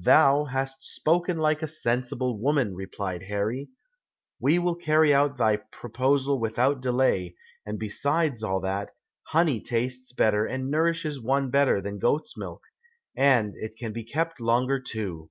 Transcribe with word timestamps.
"Thou 0.00 0.46
hast 0.46 0.82
spoken 0.82 1.36
like 1.36 1.60
a 1.60 1.68
sensible 1.68 2.40
woman," 2.40 2.74
replied 2.74 3.24
Harry. 3.24 3.68
"We 4.40 4.58
will 4.58 4.74
carry 4.74 5.12
out 5.12 5.36
thy 5.36 5.56
proposal 5.56 6.40
without 6.40 6.80
delay, 6.80 7.36
and 7.66 7.78
besides 7.78 8.42
all 8.42 8.60
that, 8.60 8.94
honey 9.24 9.60
tastes 9.60 10.10
better 10.12 10.46
and 10.46 10.70
nourishes 10.70 11.20
one 11.20 11.50
better 11.50 11.82
than 11.82 11.98
goat's 11.98 12.34
milk, 12.34 12.62
and 13.14 13.52
it 13.56 13.76
can 13.76 13.92
be 13.92 14.04
kept 14.04 14.40
longer 14.40 14.80
too." 14.80 15.28